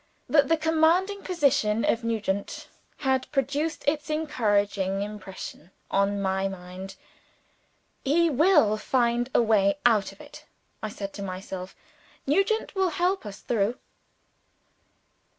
that 0.27 0.47
the 0.49 0.57
commanding 0.57 1.21
position 1.21 1.85
of 1.85 2.03
Nugent 2.03 2.67
had 2.97 3.31
produced 3.31 3.83
its 3.87 4.09
encouraging 4.09 5.03
impression 5.03 5.69
on 5.91 6.19
my 6.19 6.47
mind. 6.47 6.95
"He 8.03 8.27
will 8.27 8.77
find 8.77 9.29
a 9.35 9.43
way 9.43 9.77
out 9.85 10.11
of 10.11 10.19
it," 10.19 10.45
I 10.81 10.89
said 10.89 11.13
to 11.13 11.21
myself, 11.21 11.75
"Nugent 12.25 12.73
will 12.73 12.89
help 12.89 13.27
us 13.27 13.41
through!" 13.41 13.77